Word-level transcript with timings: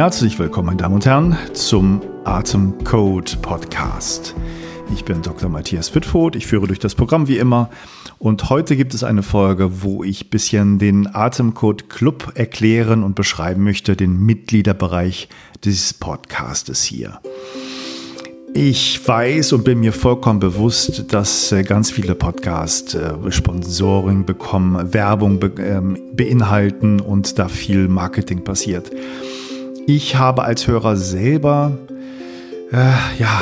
Herzlich 0.00 0.38
willkommen, 0.38 0.66
meine 0.66 0.78
Damen 0.78 0.94
und 0.94 1.04
Herren, 1.04 1.36
zum 1.52 2.00
Atemcode 2.24 3.42
Podcast. 3.42 4.34
Ich 4.92 5.04
bin 5.04 5.22
Dr. 5.22 5.48
Matthias 5.48 5.94
Wittfurt, 5.94 6.36
ich 6.36 6.46
führe 6.46 6.66
durch 6.66 6.78
das 6.78 6.94
Programm 6.94 7.28
wie 7.28 7.38
immer 7.38 7.70
und 8.18 8.50
heute 8.50 8.76
gibt 8.76 8.92
es 8.92 9.04
eine 9.04 9.22
Folge, 9.22 9.82
wo 9.82 10.02
ich 10.04 10.26
ein 10.26 10.30
bisschen 10.30 10.78
den 10.78 11.14
Atemcode 11.14 11.88
Club 11.88 12.32
erklären 12.34 13.02
und 13.02 13.14
beschreiben 13.14 13.62
möchte, 13.62 13.96
den 13.96 14.20
Mitgliederbereich 14.24 15.28
dieses 15.64 15.94
Podcastes 15.94 16.82
hier. 16.82 17.20
Ich 18.52 19.06
weiß 19.06 19.52
und 19.52 19.64
bin 19.64 19.78
mir 19.78 19.92
vollkommen 19.92 20.40
bewusst, 20.40 21.12
dass 21.12 21.52
äh, 21.52 21.62
ganz 21.62 21.92
viele 21.92 22.16
Podcasts 22.16 22.94
äh, 22.94 23.12
Sponsoring 23.30 24.26
bekommen, 24.26 24.92
Werbung 24.92 25.38
ähm, 25.58 25.96
beinhalten 26.14 27.00
und 27.00 27.38
da 27.38 27.48
viel 27.48 27.86
Marketing 27.86 28.42
passiert. 28.42 28.90
Ich 29.86 30.16
habe 30.16 30.42
als 30.42 30.66
Hörer 30.66 30.96
selber, 30.96 31.78
äh, 32.72 32.76
ja, 33.18 33.40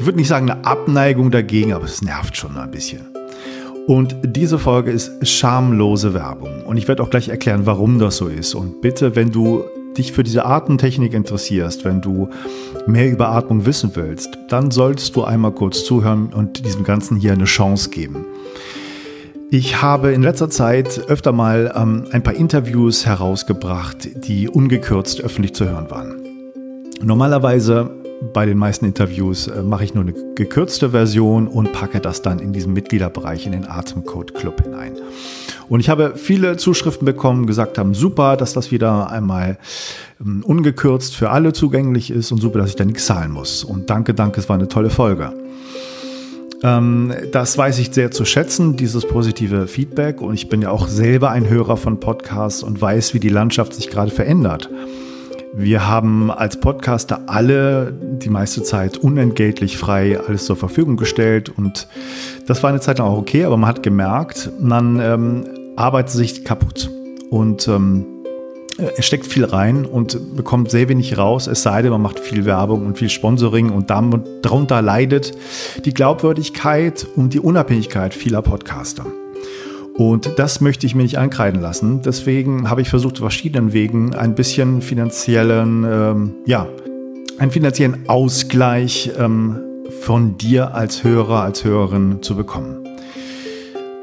ich 0.00 0.06
würde 0.06 0.16
nicht 0.16 0.28
sagen 0.28 0.50
eine 0.50 0.64
Abneigung 0.64 1.30
dagegen, 1.30 1.74
aber 1.74 1.84
es 1.84 2.00
nervt 2.00 2.34
schon 2.34 2.56
ein 2.56 2.70
bisschen. 2.70 3.02
Und 3.86 4.16
diese 4.24 4.58
Folge 4.58 4.90
ist 4.90 5.28
schamlose 5.28 6.14
Werbung. 6.14 6.62
Und 6.64 6.78
ich 6.78 6.88
werde 6.88 7.02
auch 7.02 7.10
gleich 7.10 7.28
erklären, 7.28 7.66
warum 7.66 7.98
das 7.98 8.16
so 8.16 8.28
ist. 8.28 8.54
Und 8.54 8.80
bitte, 8.80 9.14
wenn 9.14 9.30
du 9.30 9.62
dich 9.98 10.12
für 10.12 10.22
diese 10.22 10.46
Atemtechnik 10.46 11.12
interessierst, 11.12 11.84
wenn 11.84 12.00
du 12.00 12.30
mehr 12.86 13.10
über 13.10 13.28
Atmung 13.28 13.66
wissen 13.66 13.90
willst, 13.92 14.38
dann 14.48 14.70
solltest 14.70 15.16
du 15.16 15.24
einmal 15.24 15.52
kurz 15.52 15.84
zuhören 15.84 16.32
und 16.32 16.64
diesem 16.64 16.84
Ganzen 16.84 17.18
hier 17.18 17.34
eine 17.34 17.44
Chance 17.44 17.90
geben. 17.90 18.24
Ich 19.50 19.82
habe 19.82 20.12
in 20.12 20.22
letzter 20.22 20.48
Zeit 20.48 20.98
öfter 21.08 21.32
mal 21.32 21.74
ähm, 21.76 22.06
ein 22.10 22.22
paar 22.22 22.34
Interviews 22.34 23.04
herausgebracht, 23.04 24.08
die 24.26 24.48
ungekürzt 24.48 25.20
öffentlich 25.20 25.54
zu 25.54 25.68
hören 25.68 25.90
waren. 25.90 26.22
Normalerweise 27.02 27.99
bei 28.32 28.44
den 28.46 28.58
meisten 28.58 28.84
Interviews 28.84 29.46
äh, 29.46 29.62
mache 29.62 29.84
ich 29.84 29.94
nur 29.94 30.04
eine 30.04 30.14
gekürzte 30.34 30.90
Version 30.90 31.48
und 31.48 31.72
packe 31.72 32.00
das 32.00 32.22
dann 32.22 32.38
in 32.38 32.52
diesen 32.52 32.72
Mitgliederbereich 32.72 33.46
in 33.46 33.52
den 33.52 33.66
Atemcode 33.66 34.34
Club 34.34 34.62
hinein. 34.62 34.92
Und 35.68 35.80
ich 35.80 35.88
habe 35.88 36.14
viele 36.16 36.56
Zuschriften 36.56 37.04
bekommen, 37.04 37.46
gesagt 37.46 37.78
haben, 37.78 37.94
super, 37.94 38.36
dass 38.36 38.52
das 38.52 38.70
wieder 38.70 39.10
einmal 39.10 39.58
ähm, 40.20 40.42
ungekürzt 40.44 41.16
für 41.16 41.30
alle 41.30 41.52
zugänglich 41.52 42.10
ist 42.10 42.30
und 42.32 42.40
super, 42.40 42.58
dass 42.58 42.70
ich 42.70 42.76
da 42.76 42.84
nichts 42.84 43.06
zahlen 43.06 43.30
muss. 43.30 43.64
Und 43.64 43.88
danke, 43.88 44.12
danke, 44.12 44.40
es 44.40 44.48
war 44.48 44.56
eine 44.56 44.68
tolle 44.68 44.90
Folge. 44.90 45.32
Ähm, 46.62 47.12
das 47.32 47.56
weiß 47.56 47.78
ich 47.78 47.92
sehr 47.92 48.10
zu 48.10 48.24
schätzen, 48.24 48.76
dieses 48.76 49.06
positive 49.06 49.66
Feedback. 49.66 50.20
Und 50.20 50.34
ich 50.34 50.48
bin 50.48 50.60
ja 50.60 50.70
auch 50.70 50.88
selber 50.88 51.30
ein 51.30 51.48
Hörer 51.48 51.76
von 51.76 52.00
Podcasts 52.00 52.62
und 52.62 52.80
weiß, 52.80 53.14
wie 53.14 53.20
die 53.20 53.28
Landschaft 53.28 53.74
sich 53.74 53.88
gerade 53.88 54.10
verändert. 54.10 54.68
Wir 55.52 55.88
haben 55.88 56.30
als 56.30 56.60
Podcaster 56.60 57.22
alle 57.26 57.92
die 57.92 58.30
meiste 58.30 58.62
Zeit 58.62 58.98
unentgeltlich 58.98 59.76
frei 59.76 60.18
alles 60.20 60.44
zur 60.44 60.56
Verfügung 60.56 60.96
gestellt 60.96 61.48
und 61.48 61.88
das 62.46 62.62
war 62.62 62.70
eine 62.70 62.80
Zeit 62.80 62.98
lang 62.98 63.08
auch 63.08 63.18
okay, 63.18 63.44
aber 63.44 63.56
man 63.56 63.68
hat 63.68 63.82
gemerkt, 63.82 64.50
man 64.60 65.00
ähm, 65.00 65.46
arbeitet 65.76 66.12
sich 66.12 66.44
kaputt 66.44 66.88
und 67.30 67.66
ähm, 67.66 68.06
er 68.78 69.02
steckt 69.02 69.26
viel 69.26 69.44
rein 69.44 69.84
und 69.84 70.36
bekommt 70.36 70.70
sehr 70.70 70.88
wenig 70.88 71.18
raus, 71.18 71.48
es 71.48 71.62
sei 71.62 71.82
denn, 71.82 71.90
man 71.90 72.00
macht 72.00 72.20
viel 72.20 72.44
Werbung 72.44 72.86
und 72.86 72.96
viel 72.96 73.10
Sponsoring 73.10 73.70
und 73.70 73.90
darunter 73.90 74.82
leidet 74.82 75.32
die 75.84 75.92
Glaubwürdigkeit 75.92 77.06
und 77.16 77.34
die 77.34 77.40
Unabhängigkeit 77.40 78.14
vieler 78.14 78.40
Podcaster. 78.40 79.04
Und 80.00 80.38
das 80.38 80.62
möchte 80.62 80.86
ich 80.86 80.94
mir 80.94 81.02
nicht 81.02 81.18
ankreiden 81.18 81.60
lassen. 81.60 82.00
Deswegen 82.00 82.70
habe 82.70 82.80
ich 82.80 82.88
versucht, 82.88 83.18
verschiedenen 83.18 83.74
Wegen 83.74 84.14
ein 84.14 84.34
bisschen 84.34 84.80
finanziellen, 84.80 85.84
ähm, 85.84 86.34
ja, 86.46 86.66
einen 87.36 87.50
finanziellen 87.50 88.08
Ausgleich 88.08 89.10
ähm, 89.18 89.60
von 90.00 90.38
dir 90.38 90.74
als 90.74 91.04
Hörer, 91.04 91.42
als 91.42 91.64
Hörerin 91.64 92.22
zu 92.22 92.34
bekommen. 92.34 92.89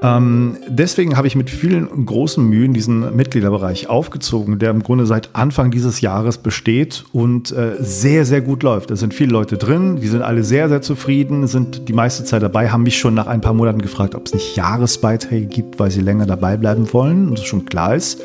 Ähm, 0.03 0.57
deswegen 0.67 1.17
habe 1.17 1.25
ich 1.25 1.35
mit 1.35 1.49
vielen 1.49 2.05
großen 2.05 2.43
Mühen 2.43 2.73
diesen 2.73 3.15
Mitgliederbereich 3.15 3.89
aufgezogen, 3.89 4.59
der 4.59 4.69
im 4.69 4.83
Grunde 4.83 5.07
seit 5.07 5.29
Anfang 5.33 5.71
dieses 5.71 6.01
Jahres 6.01 6.37
besteht 6.37 7.05
und 7.13 7.51
äh, 7.51 7.75
sehr, 7.79 8.25
sehr 8.25 8.41
gut 8.41 8.61
läuft. 8.61 8.91
Da 8.91 8.95
sind 8.95 9.15
viele 9.15 9.31
Leute 9.31 9.57
drin, 9.57 9.95
die 9.99 10.07
sind 10.07 10.21
alle 10.21 10.43
sehr, 10.43 10.69
sehr 10.69 10.83
zufrieden, 10.83 11.47
sind 11.47 11.89
die 11.89 11.93
meiste 11.93 12.23
Zeit 12.23 12.43
dabei, 12.43 12.69
haben 12.69 12.83
mich 12.83 12.99
schon 12.99 13.15
nach 13.15 13.25
ein 13.25 13.41
paar 13.41 13.53
Monaten 13.53 13.81
gefragt, 13.81 14.13
ob 14.13 14.27
es 14.27 14.35
nicht 14.35 14.55
Jahresbeiträge 14.55 15.47
gibt, 15.47 15.79
weil 15.79 15.89
sie 15.89 16.01
länger 16.01 16.27
dabei 16.27 16.57
bleiben 16.57 16.93
wollen 16.93 17.29
und 17.29 17.39
das 17.39 17.45
schon 17.45 17.65
klar 17.65 17.95
ist. 17.95 18.21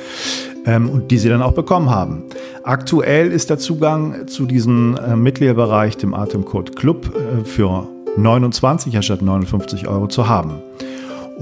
Ähm, 0.64 0.90
und 0.90 1.10
die 1.10 1.18
sie 1.18 1.28
dann 1.28 1.42
auch 1.42 1.54
bekommen 1.54 1.90
haben. 1.90 2.22
Aktuell 2.62 3.32
ist 3.32 3.50
der 3.50 3.58
Zugang 3.58 4.28
zu 4.28 4.46
diesem 4.46 4.96
äh, 4.96 5.16
Mitgliederbereich, 5.16 5.96
dem 5.96 6.14
Atemcode 6.14 6.76
Club, 6.76 7.12
äh, 7.16 7.44
für 7.44 7.88
29 8.16 8.94
anstatt 8.94 9.22
59 9.22 9.88
Euro 9.88 10.06
zu 10.06 10.28
haben. 10.28 10.62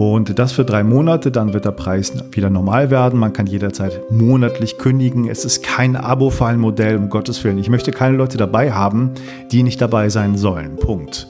Und 0.00 0.38
das 0.38 0.52
für 0.52 0.64
drei 0.64 0.82
Monate, 0.82 1.30
dann 1.30 1.52
wird 1.52 1.66
der 1.66 1.72
Preis 1.72 2.14
wieder 2.30 2.48
normal 2.48 2.90
werden. 2.90 3.20
Man 3.20 3.34
kann 3.34 3.46
jederzeit 3.46 4.10
monatlich 4.10 4.78
kündigen. 4.78 5.28
Es 5.28 5.44
ist 5.44 5.62
kein 5.62 5.94
Abo-Fallenmodell, 5.94 6.96
um 6.96 7.10
Gottes 7.10 7.44
Willen. 7.44 7.58
Ich 7.58 7.68
möchte 7.68 7.90
keine 7.90 8.16
Leute 8.16 8.38
dabei 8.38 8.72
haben, 8.72 9.10
die 9.52 9.62
nicht 9.62 9.78
dabei 9.78 10.08
sein 10.08 10.38
sollen. 10.38 10.76
Punkt. 10.76 11.28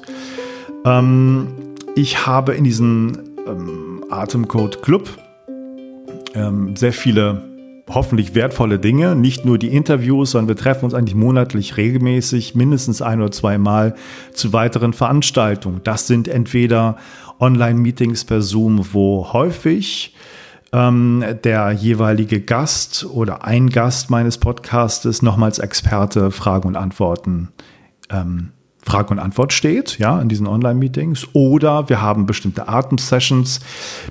Ähm, 0.85 1.49
ich 1.97 2.29
habe 2.29 2.53
in 2.53 2.63
diesem 2.63 3.19
ähm, 3.45 4.05
Atemcode 4.09 4.81
Club 4.83 5.09
ähm, 6.37 6.77
sehr 6.77 6.93
viele 6.93 7.50
hoffentlich 7.95 8.35
wertvolle 8.35 8.79
Dinge. 8.79 9.15
Nicht 9.15 9.45
nur 9.45 9.59
die 9.59 9.69
Interviews, 9.69 10.33
sondern 10.33 10.49
wir 10.49 10.57
treffen 10.57 10.85
uns 10.85 10.95
eigentlich 10.95 11.15
monatlich 11.15 11.77
regelmäßig, 11.77 12.55
mindestens 12.55 13.03
ein 13.03 13.21
oder 13.21 13.31
zweimal 13.31 13.95
zu 14.33 14.53
weiteren 14.53 14.93
Veranstaltungen. 14.93 15.81
Das 15.85 16.07
sind 16.07 16.29
entweder 16.29 16.97
Online-Meetings 17.39 18.25
per 18.25 18.43
Zoom, 18.43 18.87
wo 18.93 19.33
häufig 19.33 20.15
ähm, 20.73 21.25
der 21.45 21.73
jeweilige 21.73 22.41
Gast 22.41 23.07
oder 23.11 23.45
ein 23.45 23.71
Gast 23.71 24.11
meines 24.11 24.39
Podcastes 24.39 25.23
nochmals 25.23 25.59
Experte 25.59 26.31
Fragen 26.31 26.69
und 26.69 26.77
Antworten 26.77 27.49
ähm, 28.11 28.51
Frage 28.83 29.11
und 29.11 29.19
Antwort 29.19 29.53
steht, 29.53 29.99
ja, 29.99 30.21
in 30.21 30.29
diesen 30.29 30.47
Online-Meetings. 30.47 31.29
Oder 31.33 31.89
wir 31.89 32.01
haben 32.01 32.27
bestimmte 32.27 32.69
Atem-Sessions. 32.69 33.61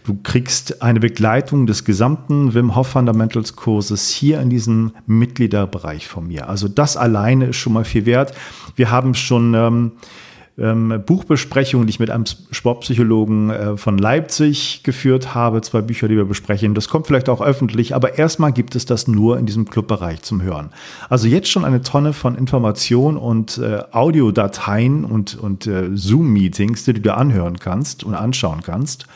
Du 0.06 0.18
kriegst 0.22 0.82
eine 0.82 1.00
Begleitung 1.00 1.66
des 1.66 1.86
gesamten 1.86 2.54
Wim 2.54 2.76
Hof 2.76 2.88
Fundamentals 2.88 3.56
Kurses 3.56 4.10
hier 4.10 4.40
in 4.42 4.50
diesem 4.50 4.94
Mitgliederbereich 5.08 6.08
von 6.08 6.28
mir. 6.28 6.50
Also 6.50 6.68
das 6.68 6.98
alleine 6.98 7.48
ist 7.48 7.58
schon 7.58 7.74
mal 7.74 7.86
viel 7.86 8.06
wert. 8.06 8.34
Wir 8.76 8.92
haben 8.92 9.16
schon 9.16 9.54
ähm, 9.56 9.92
ähm, 10.60 11.02
Buchbesprechung, 11.06 11.86
die 11.86 11.92
ich 11.92 12.00
mit 12.00 12.10
einem 12.10 12.26
Sportpsychologen 12.52 13.50
äh, 13.50 13.78
von 13.78 13.98
Leipzig 13.98 14.82
geführt 14.84 15.34
habe. 15.34 15.62
Zwei 15.62 15.82
Bücher, 15.82 16.08
die 16.08 16.16
wir 16.16 16.26
besprechen. 16.26 16.76
Das 16.76 16.90
kommt 16.90 17.08
vielleicht 17.08 17.30
auch 17.30 17.42
öffentlich, 17.42 17.96
aber 17.96 18.18
erstmal 18.18 18.52
gibt 18.52 18.76
es 18.76 18.86
das 18.86 19.08
nur 19.08 19.38
in 19.38 19.46
diesem 19.46 19.70
Clubbereich 19.70 20.22
zum 20.22 20.42
Hören. 20.42 20.70
Also 21.10 21.28
jetzt 21.28 21.50
schon 21.50 21.66
eine 21.66 21.82
Tonne 21.82 22.14
von 22.14 22.36
Informationen 22.36 23.18
und 23.18 23.58
äh, 23.58 23.82
Audiodateien 23.92 25.06
und, 25.06 25.38
und 25.38 25.68
äh, 25.68 25.90
Zoom-Meetings, 25.94 26.86
die 26.86 26.94
du 26.94 27.02
dir 27.02 27.18
anhören 27.18 27.60
kannst 27.60 28.04
und 28.04 28.14
anschauen 28.14 28.62
kannst. 28.62 29.08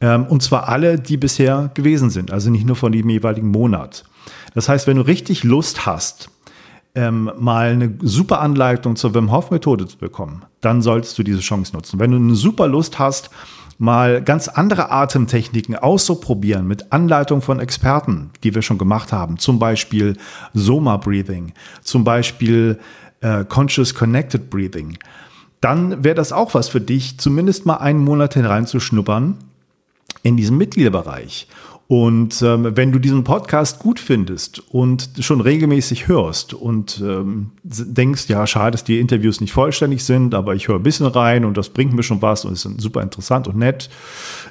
Ähm, 0.00 0.26
und 0.26 0.42
zwar 0.42 0.68
alle, 0.68 0.98
die 0.98 1.16
bisher 1.16 1.70
gewesen 1.74 2.10
sind, 2.10 2.30
also 2.30 2.50
nicht 2.50 2.66
nur 2.66 2.76
von 2.76 2.92
dem 2.92 3.08
jeweiligen 3.08 3.50
Monat. 3.50 4.04
Das 4.54 4.68
heißt, 4.68 4.86
wenn 4.86 4.96
du 4.96 5.02
richtig 5.02 5.44
Lust 5.44 5.86
hast, 5.86 6.30
ähm, 6.96 7.30
mal 7.38 7.72
eine 7.72 7.94
super 8.00 8.40
Anleitung 8.40 8.96
zur 8.96 9.14
Wim 9.14 9.30
Hof 9.30 9.50
Methode 9.50 9.86
zu 9.86 9.98
bekommen, 9.98 10.44
dann 10.62 10.82
solltest 10.82 11.16
du 11.18 11.22
diese 11.22 11.40
Chance 11.40 11.74
nutzen. 11.74 12.00
Wenn 12.00 12.10
du 12.10 12.16
eine 12.16 12.34
super 12.34 12.66
Lust 12.66 12.98
hast, 12.98 13.30
mal 13.78 14.22
ganz 14.22 14.48
andere 14.48 14.90
Atemtechniken 14.90 15.76
auszuprobieren 15.76 16.66
mit 16.66 16.92
Anleitung 16.92 17.42
von 17.42 17.60
Experten, 17.60 18.30
die 18.42 18.54
wir 18.54 18.62
schon 18.62 18.78
gemacht 18.78 19.12
haben, 19.12 19.38
zum 19.38 19.58
Beispiel 19.58 20.16
Soma 20.54 20.96
Breathing, 20.96 21.52
zum 21.82 22.02
Beispiel 22.02 22.78
äh, 23.20 23.44
Conscious 23.44 23.94
Connected 23.94 24.48
Breathing, 24.48 24.96
dann 25.60 26.02
wäre 26.02 26.14
das 26.14 26.32
auch 26.32 26.54
was 26.54 26.70
für 26.70 26.80
dich, 26.80 27.18
zumindest 27.18 27.66
mal 27.66 27.76
einen 27.76 28.00
Monat 28.00 28.34
hineinzuschnuppern 28.34 29.36
in 30.22 30.38
diesem 30.38 30.56
Mitgliederbereich. 30.56 31.46
Und 31.88 32.42
ähm, 32.42 32.76
wenn 32.76 32.90
du 32.90 32.98
diesen 32.98 33.22
Podcast 33.22 33.78
gut 33.78 34.00
findest 34.00 34.60
und 34.72 35.08
schon 35.20 35.40
regelmäßig 35.40 36.08
hörst 36.08 36.52
und 36.52 37.00
ähm, 37.00 37.52
denkst, 37.62 38.28
ja, 38.28 38.44
schade, 38.48 38.72
dass 38.72 38.82
die 38.82 38.98
Interviews 38.98 39.40
nicht 39.40 39.52
vollständig 39.52 40.02
sind, 40.04 40.34
aber 40.34 40.56
ich 40.56 40.66
höre 40.66 40.76
ein 40.76 40.82
bisschen 40.82 41.06
rein 41.06 41.44
und 41.44 41.56
das 41.56 41.68
bringt 41.68 41.92
mir 41.92 42.02
schon 42.02 42.20
was 42.22 42.44
und 42.44 42.54
ist 42.54 42.68
super 42.78 43.02
interessant 43.02 43.46
und 43.46 43.56
nett. 43.56 43.88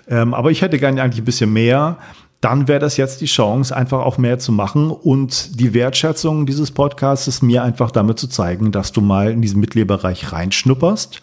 Ähm, 0.07 0.33
aber 0.33 0.49
ich 0.49 0.61
hätte 0.61 0.79
gerne 0.79 1.01
eigentlich 1.01 1.21
ein 1.21 1.25
bisschen 1.25 1.51
mehr, 1.51 1.97
dann 2.39 2.69
wäre 2.69 2.79
das 2.79 2.95
jetzt 2.95 3.19
die 3.19 3.25
Chance, 3.25 3.75
einfach 3.75 3.99
auch 3.99 4.17
mehr 4.17 4.39
zu 4.39 4.53
machen 4.53 4.89
und 4.89 5.59
die 5.59 5.73
Wertschätzung 5.73 6.45
dieses 6.45 6.71
Podcasts 6.71 7.41
mir 7.41 7.63
einfach 7.63 7.91
damit 7.91 8.17
zu 8.17 8.27
zeigen, 8.27 8.71
dass 8.71 8.93
du 8.93 9.01
mal 9.01 9.31
in 9.31 9.41
diesen 9.41 9.59
Mitgliederbereich 9.59 10.31
reinschnupperst, 10.31 11.19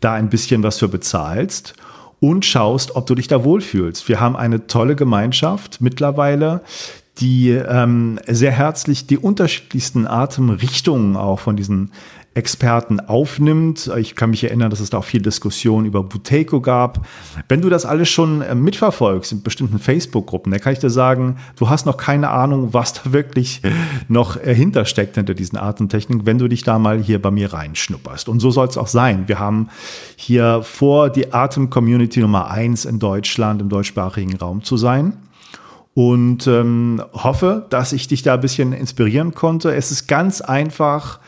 da 0.00 0.14
ein 0.14 0.30
bisschen 0.30 0.62
was 0.62 0.78
für 0.78 0.88
bezahlst 0.88 1.74
und 2.20 2.44
schaust, 2.44 2.96
ob 2.96 3.06
du 3.06 3.14
dich 3.14 3.28
da 3.28 3.44
wohlfühlst. 3.44 4.08
Wir 4.08 4.20
haben 4.20 4.36
eine 4.36 4.66
tolle 4.66 4.96
Gemeinschaft 4.96 5.80
mittlerweile, 5.80 6.62
die 7.18 7.50
ähm, 7.50 8.18
sehr 8.26 8.50
herzlich 8.50 9.06
die 9.06 9.18
unterschiedlichsten 9.18 10.06
Atemrichtungen 10.06 11.16
auch 11.16 11.40
von 11.40 11.56
diesen 11.56 11.92
Experten 12.34 13.00
aufnimmt. 13.00 13.90
Ich 13.96 14.16
kann 14.16 14.30
mich 14.30 14.42
erinnern, 14.42 14.70
dass 14.70 14.80
es 14.80 14.90
da 14.90 14.98
auch 14.98 15.04
viel 15.04 15.22
Diskussion 15.22 15.84
über 15.84 16.02
Buteco 16.02 16.60
gab. 16.60 17.06
Wenn 17.48 17.60
du 17.60 17.70
das 17.70 17.86
alles 17.86 18.08
schon 18.08 18.42
äh, 18.42 18.54
mitverfolgst 18.54 19.32
in 19.32 19.42
bestimmten 19.42 19.78
Facebook-Gruppen, 19.78 20.50
dann 20.50 20.60
kann 20.60 20.72
ich 20.72 20.80
dir 20.80 20.90
sagen, 20.90 21.36
du 21.56 21.68
hast 21.68 21.86
noch 21.86 21.96
keine 21.96 22.30
Ahnung, 22.30 22.74
was 22.74 22.92
da 22.92 23.12
wirklich 23.12 23.62
noch 24.08 24.36
äh, 24.36 24.54
hintersteckt 24.54 25.14
hinter 25.14 25.34
diesen 25.34 25.58
Atemtechniken, 25.58 26.26
wenn 26.26 26.38
du 26.38 26.48
dich 26.48 26.64
da 26.64 26.78
mal 26.78 27.00
hier 27.00 27.22
bei 27.22 27.30
mir 27.30 27.52
reinschnupperst. 27.52 28.28
Und 28.28 28.40
so 28.40 28.50
soll 28.50 28.66
es 28.66 28.76
auch 28.76 28.88
sein. 28.88 29.24
Wir 29.28 29.38
haben 29.38 29.68
hier 30.16 30.62
vor, 30.62 31.10
die 31.10 31.32
Atem-Community 31.32 32.20
Nummer 32.20 32.50
eins 32.50 32.84
in 32.84 32.98
Deutschland, 32.98 33.60
im 33.60 33.68
deutschsprachigen 33.68 34.36
Raum 34.36 34.64
zu 34.64 34.76
sein 34.76 35.18
und 35.94 36.48
ähm, 36.48 37.02
hoffe, 37.12 37.66
dass 37.70 37.92
ich 37.92 38.08
dich 38.08 38.22
da 38.22 38.34
ein 38.34 38.40
bisschen 38.40 38.72
inspirieren 38.72 39.32
konnte. 39.32 39.74
Es 39.74 39.92
ist 39.92 40.08
ganz 40.08 40.40
einfach 40.40 41.20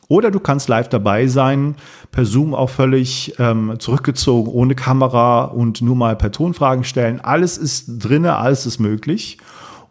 Oder 0.10 0.30
du 0.30 0.42
kannst 0.42 0.68
live 0.68 0.90
dabei 0.90 1.28
sein, 1.28 1.76
per 2.12 2.26
Zoom 2.26 2.54
auch 2.54 2.70
völlig 2.70 3.36
ähm, 3.40 3.76
zurückgezogen, 3.80 4.52
ohne 4.52 4.76
Kamera 4.76 5.46
und 5.46 5.82
nur 5.82 5.96
mal 5.96 6.18
per 6.18 6.34
Tonfragen 6.34 6.84
stellen. 6.84 7.22
Alles 7.22 7.58
ist 7.58 7.86
drinne, 8.04 8.36
alles 8.36 8.66
ist 8.66 8.80
möglich 8.80 9.38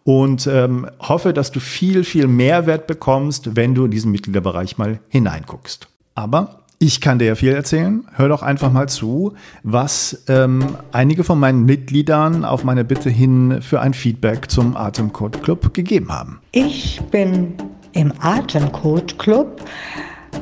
und 0.09 0.47
ähm, 0.47 0.87
hoffe, 1.01 1.35
dass 1.35 1.53
du 1.53 1.61
viel, 1.61 2.03
viel 2.03 2.29
Mehrwert 2.29 2.87
bekommst, 2.87 3.57
wenn 3.57 3.75
du 3.75 3.85
in 3.85 3.91
diesen 3.91 4.11
Mitgliederbereich 4.11 4.79
mal 4.79 5.01
hineinguckst. 5.11 5.87
Aber 6.15 6.61
ich 6.79 7.03
kann 7.03 7.19
dir 7.19 7.27
ja 7.27 7.35
viel 7.35 7.53
erzählen. 7.53 8.09
Hör 8.15 8.31
doch 8.31 8.41
einfach 8.41 8.73
mal 8.73 8.89
zu, 8.89 9.35
was 9.65 10.25
ähm, 10.29 10.65
einige 10.93 11.25
von 11.25 11.39
meinen 11.39 11.67
Mitgliedern 11.67 12.47
auf 12.47 12.65
meine 12.65 12.87
Bitte 12.87 13.11
hin 13.11 13.59
für 13.61 13.83
ein 13.83 13.93
Feedback 13.93 14.51
zum 14.51 14.79
Atemcode 14.79 15.43
Club 15.43 15.75
gegeben 15.75 16.11
haben. 16.11 16.41
Ich 16.53 17.03
bin 17.11 17.53
im 17.93 18.11
Atemcode 18.19 19.19
Club, 19.19 19.61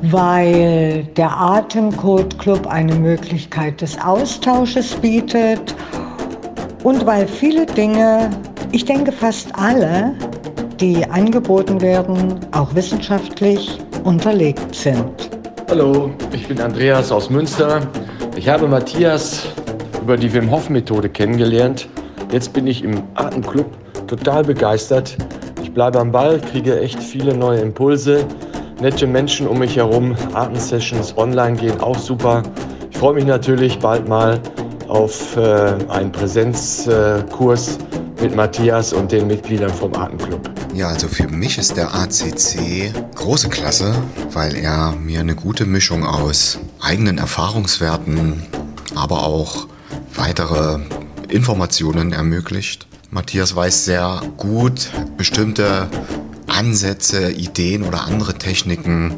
weil 0.02 1.08
der 1.16 1.36
Atemcode 1.36 2.38
Club 2.38 2.68
eine 2.68 2.94
Möglichkeit 2.94 3.80
des 3.80 4.00
Austausches 4.00 4.94
bietet 4.94 5.74
und 6.84 7.04
weil 7.04 7.26
viele 7.26 7.66
Dinge 7.66 8.30
ich 8.72 8.84
denke, 8.84 9.12
fast 9.12 9.48
alle, 9.54 10.14
die 10.80 11.04
angeboten 11.04 11.80
werden, 11.80 12.40
auch 12.52 12.74
wissenschaftlich 12.74 13.78
unterlegt 14.04 14.74
sind. 14.74 15.30
Hallo, 15.68 16.10
ich 16.32 16.46
bin 16.46 16.60
Andreas 16.60 17.10
aus 17.10 17.30
Münster. 17.30 17.80
Ich 18.36 18.48
habe 18.48 18.68
Matthias 18.68 19.46
über 20.02 20.16
die 20.16 20.32
Wim 20.32 20.50
Hof 20.50 20.68
Methode 20.68 21.08
kennengelernt. 21.08 21.88
Jetzt 22.30 22.52
bin 22.52 22.66
ich 22.66 22.84
im 22.84 23.02
Atemclub 23.14 23.66
total 24.06 24.44
begeistert. 24.44 25.16
Ich 25.62 25.72
bleibe 25.72 25.98
am 25.98 26.12
Ball, 26.12 26.40
kriege 26.40 26.78
echt 26.80 27.02
viele 27.02 27.36
neue 27.36 27.60
Impulse, 27.60 28.24
nette 28.80 29.06
Menschen 29.06 29.46
um 29.46 29.58
mich 29.58 29.76
herum, 29.76 30.14
Atemsessions 30.34 31.16
online 31.16 31.56
gehen 31.56 31.80
auch 31.80 31.98
super. 31.98 32.42
Ich 32.90 32.98
freue 32.98 33.14
mich 33.14 33.26
natürlich 33.26 33.78
bald 33.78 34.08
mal 34.08 34.38
auf 34.88 35.36
äh, 35.36 35.74
einen 35.88 36.12
Präsenzkurs 36.12 37.78
mit 38.20 38.34
Matthias 38.34 38.92
und 38.92 39.12
den 39.12 39.26
Mitgliedern 39.26 39.72
vom 39.72 39.94
Atemclub. 39.94 40.50
Ja, 40.74 40.88
also 40.88 41.08
für 41.08 41.28
mich 41.28 41.58
ist 41.58 41.76
der 41.76 41.94
ACC 41.94 42.92
große 43.14 43.48
Klasse, 43.48 43.94
weil 44.32 44.56
er 44.56 44.92
mir 44.92 45.20
eine 45.20 45.34
gute 45.34 45.66
Mischung 45.66 46.04
aus 46.04 46.58
eigenen 46.80 47.18
Erfahrungswerten, 47.18 48.42
aber 48.94 49.24
auch 49.24 49.66
weitere 50.14 50.80
Informationen 51.28 52.12
ermöglicht. 52.12 52.86
Matthias 53.10 53.54
weiß 53.54 53.84
sehr 53.84 54.20
gut 54.36 54.90
bestimmte 55.16 55.88
Ansätze, 56.46 57.32
Ideen 57.32 57.82
oder 57.82 58.04
andere 58.04 58.34
Techniken 58.34 59.16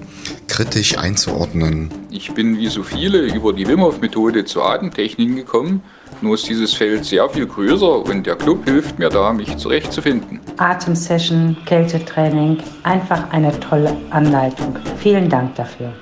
kritisch 0.49 0.99
einzuordnen. 0.99 1.90
Ich 2.11 2.33
bin 2.33 2.59
wie 2.59 2.69
so 2.69 2.83
viele 2.83 3.21
über 3.21 3.52
die 3.52 3.67
Wim 3.69 3.81
Hof 3.81 4.00
Methode 4.00 4.45
zu 4.45 4.62
Atemtechniken 4.62 5.37
gekommen 5.37 5.83
nur 6.21 6.35
ist 6.35 6.49
dieses 6.49 6.75
Feld 6.75 7.05
sehr 7.05 7.29
viel 7.29 7.47
größer 7.47 8.05
und 8.05 8.27
der 8.27 8.37
Club 8.37 8.65
hilft 8.65 8.99
mir 8.99 9.09
da, 9.09 9.33
mich 9.33 9.57
zurechtzufinden. 9.57 10.41
Atemsession, 10.57 11.57
Kältetraining, 11.67 12.59
einfach 12.83 13.31
eine 13.31 13.59
tolle 13.61 13.97
Anleitung. 14.11 14.77
Vielen 14.99 15.29
Dank 15.29 15.55
dafür. 15.55 15.93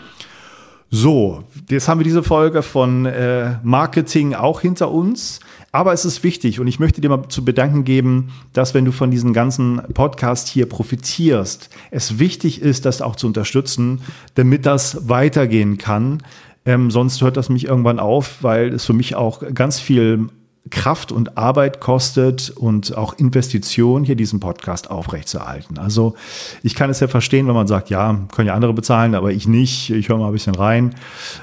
So, 0.90 1.42
jetzt 1.68 1.88
haben 1.88 2.00
wir 2.00 2.04
diese 2.04 2.22
Folge 2.22 2.62
von 2.62 3.06
äh, 3.06 3.56
Marketing 3.62 4.34
auch 4.34 4.60
hinter 4.60 4.90
uns. 4.90 5.40
Aber 5.76 5.92
es 5.92 6.06
ist 6.06 6.24
wichtig 6.24 6.58
und 6.58 6.68
ich 6.68 6.78
möchte 6.80 7.02
dir 7.02 7.10
mal 7.10 7.28
zu 7.28 7.44
bedanken 7.44 7.84
geben, 7.84 8.32
dass 8.54 8.72
wenn 8.72 8.86
du 8.86 8.92
von 8.92 9.10
diesem 9.10 9.34
ganzen 9.34 9.82
Podcast 9.92 10.48
hier 10.48 10.66
profitierst, 10.66 11.68
es 11.90 12.18
wichtig 12.18 12.62
ist, 12.62 12.86
das 12.86 13.02
auch 13.02 13.14
zu 13.14 13.26
unterstützen, 13.26 14.00
damit 14.36 14.64
das 14.64 15.06
weitergehen 15.10 15.76
kann. 15.76 16.22
Ähm, 16.66 16.90
sonst 16.90 17.22
hört 17.22 17.36
das 17.36 17.48
mich 17.48 17.64
irgendwann 17.64 17.98
auf, 17.98 18.42
weil 18.42 18.74
es 18.74 18.84
für 18.84 18.92
mich 18.92 19.14
auch 19.14 19.42
ganz 19.54 19.80
viel 19.80 20.28
Kraft 20.70 21.12
und 21.12 21.38
Arbeit 21.38 21.80
kostet 21.80 22.50
und 22.50 22.96
auch 22.96 23.14
Investition, 23.14 24.02
hier 24.02 24.16
diesen 24.16 24.40
Podcast 24.40 24.90
aufrechtzuerhalten. 24.90 25.78
Also 25.78 26.16
ich 26.64 26.74
kann 26.74 26.90
es 26.90 26.98
ja 26.98 27.06
verstehen, 27.06 27.46
wenn 27.46 27.54
man 27.54 27.68
sagt, 27.68 27.88
ja, 27.88 28.18
können 28.34 28.48
ja 28.48 28.54
andere 28.54 28.72
bezahlen, 28.72 29.14
aber 29.14 29.30
ich 29.30 29.46
nicht. 29.46 29.90
Ich 29.90 30.08
höre 30.08 30.18
mal 30.18 30.26
ein 30.26 30.32
bisschen 30.32 30.56
rein 30.56 30.94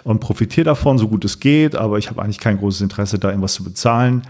und 0.03 0.19
profitiere 0.19 0.65
davon, 0.65 0.97
so 0.97 1.07
gut 1.07 1.23
es 1.23 1.39
geht, 1.39 1.75
aber 1.75 1.97
ich 1.97 2.09
habe 2.09 2.21
eigentlich 2.21 2.39
kein 2.39 2.57
großes 2.57 2.81
Interesse, 2.81 3.17
da 3.17 3.29
irgendwas 3.29 3.53
zu 3.53 3.63
bezahlen 3.63 4.23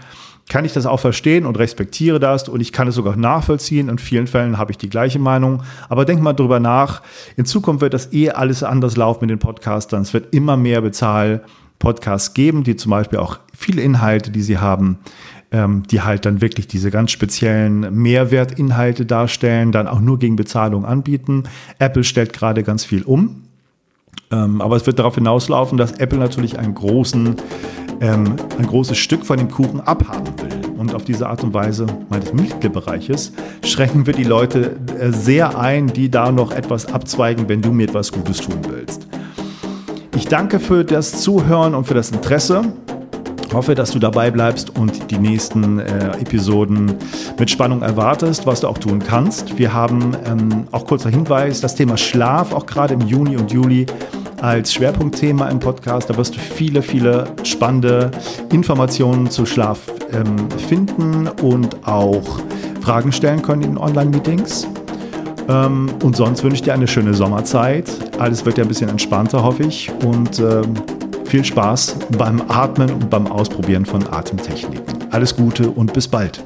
kann 0.48 0.64
ich 0.64 0.72
das 0.72 0.86
auch 0.86 1.00
verstehen 1.00 1.46
und 1.46 1.58
respektiere 1.58 2.20
das 2.20 2.48
und 2.48 2.60
ich 2.60 2.72
kann 2.72 2.86
es 2.88 2.94
sogar 2.94 3.16
nachvollziehen. 3.16 3.88
In 3.88 3.98
vielen 3.98 4.26
Fällen 4.26 4.58
habe 4.58 4.72
ich 4.72 4.78
die 4.78 4.90
gleiche 4.90 5.18
Meinung. 5.18 5.62
Aber 5.88 6.04
denk 6.04 6.20
mal 6.20 6.34
drüber 6.34 6.60
nach. 6.60 7.02
In 7.36 7.46
Zukunft 7.46 7.80
wird 7.80 7.94
das 7.94 8.12
eh 8.12 8.30
alles 8.30 8.62
anders 8.62 8.96
laufen 8.96 9.20
mit 9.22 9.30
den 9.30 9.38
Podcastern. 9.38 10.02
Es 10.02 10.12
wird 10.12 10.34
immer 10.34 10.56
mehr 10.56 10.82
Bezahl-Podcasts 10.82 12.34
geben, 12.34 12.62
die 12.62 12.76
zum 12.76 12.90
Beispiel 12.90 13.18
auch 13.20 13.38
viele 13.56 13.80
Inhalte, 13.80 14.30
die 14.30 14.42
sie 14.42 14.58
haben, 14.58 14.98
ähm, 15.50 15.84
die 15.90 16.02
halt 16.02 16.26
dann 16.26 16.42
wirklich 16.42 16.66
diese 16.66 16.90
ganz 16.90 17.10
speziellen 17.10 17.94
Mehrwertinhalte 18.02 19.06
darstellen, 19.06 19.72
dann 19.72 19.88
auch 19.88 20.00
nur 20.00 20.18
gegen 20.18 20.36
Bezahlung 20.36 20.84
anbieten. 20.84 21.44
Apple 21.78 22.04
stellt 22.04 22.34
gerade 22.34 22.62
ganz 22.62 22.84
viel 22.84 23.02
um 23.02 23.44
Ähm, 24.30 24.60
aber 24.60 24.76
es 24.76 24.86
wird 24.86 24.98
darauf 24.98 25.14
hinauslaufen, 25.14 25.78
dass 25.78 25.92
Apple 25.92 26.18
natürlich 26.18 26.58
einen 26.58 26.74
großen, 26.74 27.36
ähm, 28.04 28.36
ein 28.58 28.66
großes 28.66 28.98
Stück 28.98 29.24
von 29.24 29.38
dem 29.38 29.50
Kuchen 29.50 29.80
abhaben 29.80 30.34
will. 30.42 30.72
Und 30.76 30.94
auf 30.94 31.04
diese 31.04 31.26
Art 31.26 31.42
und 31.42 31.54
Weise 31.54 31.86
meines 32.10 32.34
Mitgliederbereiches 32.34 33.32
schränken 33.64 34.06
wir 34.06 34.12
die 34.12 34.24
Leute 34.24 34.76
äh, 34.98 35.10
sehr 35.10 35.58
ein, 35.58 35.86
die 35.86 36.10
da 36.10 36.30
noch 36.30 36.52
etwas 36.52 36.92
abzweigen, 36.92 37.48
wenn 37.48 37.62
du 37.62 37.72
mir 37.72 37.84
etwas 37.84 38.12
Gutes 38.12 38.38
tun 38.38 38.58
willst. 38.68 39.06
Ich 40.16 40.26
danke 40.26 40.60
für 40.60 40.84
das 40.84 41.22
Zuhören 41.22 41.74
und 41.74 41.86
für 41.86 41.94
das 41.94 42.10
Interesse. 42.10 42.62
Hoffe, 43.52 43.74
dass 43.74 43.92
du 43.92 43.98
dabei 43.98 44.30
bleibst 44.30 44.76
und 44.76 45.10
die 45.10 45.18
nächsten 45.18 45.78
äh, 45.78 46.08
Episoden 46.20 46.94
mit 47.38 47.50
Spannung 47.50 47.82
erwartest, 47.82 48.46
was 48.46 48.60
du 48.60 48.68
auch 48.68 48.78
tun 48.78 48.98
kannst. 48.98 49.56
Wir 49.56 49.72
haben 49.72 50.16
ähm, 50.26 50.66
auch 50.72 50.86
kurzer 50.86 51.08
Hinweis, 51.08 51.60
das 51.60 51.74
Thema 51.74 51.96
Schlaf 51.96 52.52
auch 52.52 52.66
gerade 52.66 52.94
im 52.94 53.00
Juni 53.02 53.36
und 53.36 53.52
Juli 53.52 53.86
als 54.44 54.74
Schwerpunktthema 54.74 55.48
im 55.48 55.58
Podcast. 55.58 56.10
Da 56.10 56.16
wirst 56.18 56.36
du 56.36 56.38
viele, 56.38 56.82
viele 56.82 57.24
spannende 57.44 58.10
Informationen 58.52 59.30
zu 59.30 59.46
Schlaf 59.46 59.80
ähm, 60.12 60.50
finden 60.68 61.28
und 61.28 61.88
auch 61.88 62.40
Fragen 62.82 63.10
stellen 63.10 63.40
können 63.40 63.62
in 63.62 63.78
Online-Meetings. 63.78 64.68
Ähm, 65.48 65.88
und 66.02 66.14
sonst 66.14 66.44
wünsche 66.44 66.56
ich 66.56 66.62
dir 66.62 66.74
eine 66.74 66.86
schöne 66.86 67.14
Sommerzeit. 67.14 67.90
Alles 68.18 68.44
wird 68.44 68.58
ja 68.58 68.64
ein 68.64 68.68
bisschen 68.68 68.90
entspannter, 68.90 69.42
hoffe 69.42 69.62
ich. 69.62 69.90
Und 70.04 70.38
ähm, 70.40 70.74
viel 71.24 71.42
Spaß 71.42 71.96
beim 72.18 72.42
Atmen 72.48 72.90
und 72.92 73.08
beim 73.08 73.26
Ausprobieren 73.26 73.86
von 73.86 74.06
Atemtechniken. 74.06 75.10
Alles 75.10 75.34
Gute 75.34 75.70
und 75.70 75.94
bis 75.94 76.06
bald. 76.06 76.42